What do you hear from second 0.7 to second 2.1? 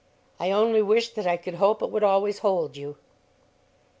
wish that I could hope it would